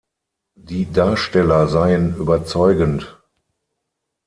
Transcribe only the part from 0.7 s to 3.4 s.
Darsteller seien überzeugend.